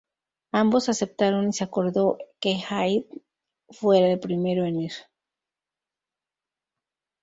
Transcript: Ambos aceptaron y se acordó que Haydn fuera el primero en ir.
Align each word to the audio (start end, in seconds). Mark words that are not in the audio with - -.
Ambos 0.51 0.89
aceptaron 0.89 1.49
y 1.49 1.53
se 1.53 1.63
acordó 1.63 2.17
que 2.39 2.59
Haydn 2.67 3.05
fuera 3.69 4.07
el 4.11 4.19
primero 4.19 4.65
en 4.65 4.77
ir. 4.81 4.93